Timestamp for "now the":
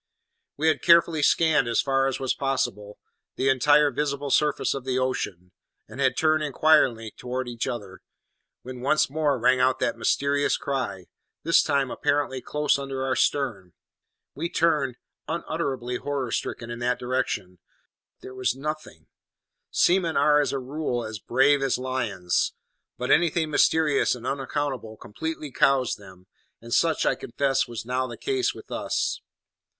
27.85-28.17